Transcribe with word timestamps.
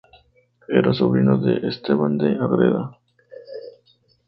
Era 0.79 0.95
sobrino 0.95 1.37
de 1.37 1.67
Esteban 1.69 2.17
de 2.17 2.29
Ágreda. 2.31 2.97